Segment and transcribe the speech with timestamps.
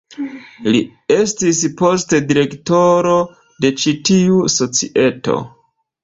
[0.75, 0.79] Li
[1.15, 3.13] estis poste direktoro
[3.65, 5.37] de ĉi-tiu societo.